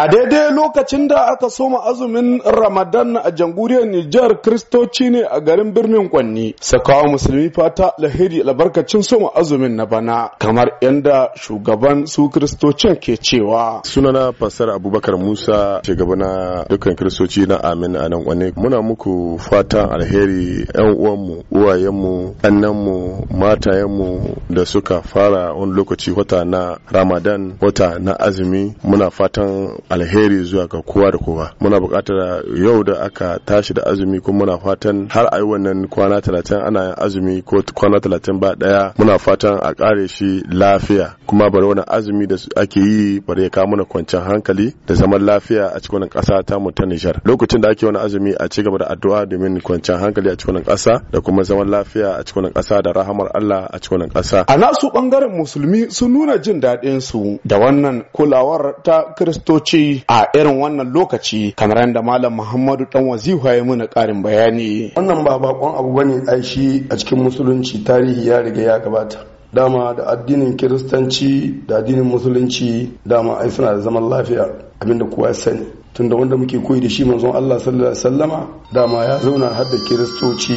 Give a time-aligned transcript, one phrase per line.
[0.00, 5.74] A daidai lokacin da aka soma azumin Ramadan a jamhuriyar Nijar Kristoci ne a garin
[5.74, 6.54] birnin Kwanni.
[6.60, 13.16] Sakawa musulmi fata lahiri albarkacin soma azumin na bana kamar yadda shugaban su Kristocin ke
[13.20, 13.82] cewa.
[13.84, 18.52] Sunana Fasar Abubakar Musa shugaba na dukkan Kristoci na Amin a nan Kwanni.
[18.56, 26.44] Muna muku fatan alheri yan uwanmu, uwayenmu, annanmu, matayenmu da suka fara wani lokaci wata
[26.44, 28.72] na Ramadan, wata na azumi.
[28.84, 31.50] Muna fatan alheri zuwa ga kowa da kowa.
[31.60, 35.88] Muna buƙatar yau da aka tashi da azumi kuma muna fatan har a yi wannan
[35.88, 40.42] kwana talatin ana yin azumi ko kwana talatin ba ɗaya muna fatan a ƙare shi
[40.52, 41.16] lafiya.
[41.26, 45.22] Kuma bari wani azumi da ake yi bari ya kawo mana kwanciyar hankali da zaman
[45.26, 47.20] lafiya a cikin ƙasa ta mu ta Nijar.
[47.24, 50.62] Lokacin da ake wani azumi a ci gaba da addu'a domin kwanciyar hankali a cikin
[50.62, 54.44] ƙasa da kuma zaman lafiya a cikin ƙasa da rahamar Allah a cikin ƙasa.
[54.46, 59.79] A nasu ɓangaren musulmi sun nuna jin daɗin su da wannan kulawar ta kiristoci.
[60.08, 64.92] A irin wannan lokaci kamar yadda malam Muhammadu dan wazihu ya muna ƙarin bayani.
[64.96, 68.78] Wannan ba bakon abu ba ne ai shi a cikin musulunci tarihi ya riga ya
[68.78, 69.18] gabata.
[69.52, 74.44] Dama da addinin kiristanci da addinin musulunci dama ai suna da zaman lafiya
[74.80, 75.66] abin da kowa ya sani.
[75.94, 78.40] Tunda wanda muke koyi da shi manzon Allah sallallahu alaihi wasallama
[78.72, 80.56] dama ya zauna har da kiristoci.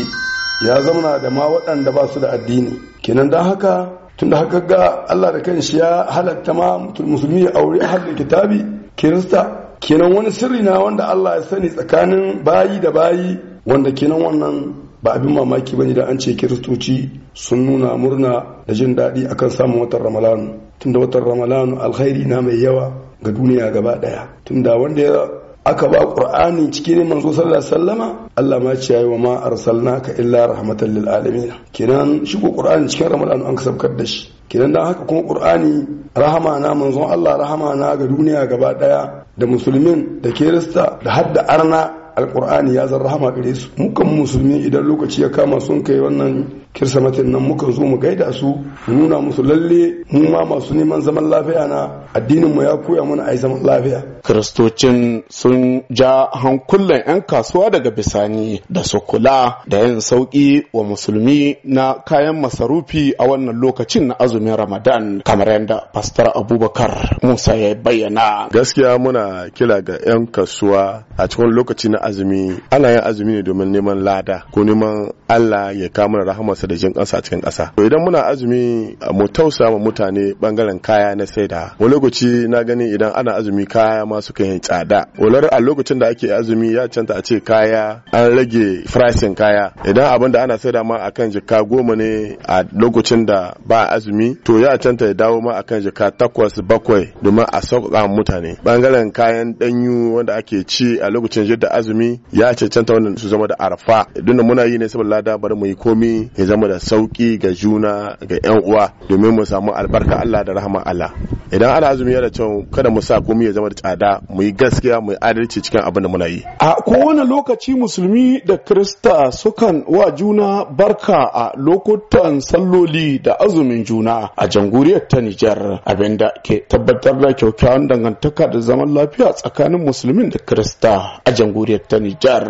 [0.65, 2.71] Ya zauna da ma waɗanda ba su da addini.
[3.01, 7.79] Kenan dan haka tunda haka ga Allah da kanshi ya halatta ma musulmi ya aure
[7.81, 8.59] ahlul kitabi
[9.03, 9.75] kirista.
[9.79, 13.35] Kenan wani sirri na wanda Allah ya sani tsakanin bayi da bayi
[13.67, 14.55] wanda kenan wannan
[15.03, 19.27] ba abin mamaki ba ne da an ce kiristoci sun nuna murna da jin daɗi
[19.27, 20.47] akan samun watan ramalanu
[20.79, 22.85] tunda watan ramalanu alkhairi na mai yawa
[23.23, 24.23] ga duniya gaba ɗaya.
[24.45, 25.27] Tunda wanda ya
[25.65, 28.07] aka ba qur'ani cikin manzo sallallahu alaihi wasallama?
[28.35, 31.49] Allah ma ce yayi wa ma arsalnaka illa rahmatan lil alamin.
[31.71, 34.27] Kenan shi ko qur'ani cikin ramalanu an kasabkar da shi.
[34.49, 35.73] Kenan dan haka kuma qur'ani
[36.15, 39.01] rahama na manzon Allah rahama na ga duniya gaba ɗaya
[39.37, 41.81] da musulmin da kirista da hadda arna
[42.15, 43.69] alkur'ani ya zan rahama gare su.
[43.79, 48.29] Mukan musulmi idan lokaci ya kama sun kai wannan kirsamatin nan mukan zo mu gaida
[48.33, 48.45] su
[48.85, 51.79] mu nuna musu lalle mu ma masu neman zaman lafiya na
[52.13, 53.99] addinin mu ya koya mana ai zaman lafiya.
[54.25, 60.83] Kiristocin sun ja hankulan 'yan kasuwa daga bisani da su kula da yin sauƙi wa
[60.83, 67.55] musulmi na kayan masarufi a wannan lokacin na azumin ramadan kamar yadda pastor abubakar musa
[67.55, 73.01] ya bayyana gaskiya muna kila ga 'yan kasuwa a cikin lokaci na azumi ana yin
[73.03, 77.17] azumi ne domin neman lada ko neman Allah ya kawo mana rahamarsa da jin kansa
[77.17, 77.71] a cikin ƙasa.
[77.77, 81.73] Idan muna azumi mu tausa mutane ɓangaren kaya na saida.
[81.79, 84.99] Wani lokaci na gani idan ana azumi kaya ma suka yi tsada.
[85.17, 89.73] Walar a lokacin da ake azumi ya canta a ce kaya an rage farashin kaya.
[89.89, 94.27] Idan abin da ana saida ma akan jika goma ne a lokacin da ba azumi
[94.45, 98.57] to ya canta ya dawo ma akan jika takwas bakwai domin a sauƙaƙa mutane.
[98.63, 103.47] Bangaren kayan ɗanyu wanda ake ci a lokacin jidda azumi ya cancanta wannan su zama
[103.47, 104.05] da arfa.
[104.15, 107.51] Idan muna yi ne saboda lada bari mu yi komi ya zama da sauƙi ga
[107.53, 111.11] juna ga yan uwa domin mu samu albarka Allah da rahama Allah
[111.51, 114.51] idan ana azumi yana cewa kada mu sa komi ya zama da tsada mu yi
[114.51, 119.31] gaskiya mu yi adalci cikin abin da muna yi a kowane lokaci musulmi da krista
[119.31, 126.17] sukan wa juna barka a lokutan salloli da azumin juna a jamhuriyar ta Nijar abin
[126.17, 131.81] da ke tabbatar da kyakkyawan dangantaka da zaman lafiya tsakanin musulmin da krista a jamhuriyar
[131.89, 132.43] ta Nijar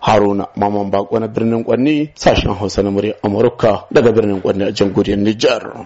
[0.00, 4.72] Haruna Maman Bako na birnin Kwanni sashen Hausa na murya Amurka daga birnin Kwanni a
[4.72, 5.84] jamhuriyar Nijar.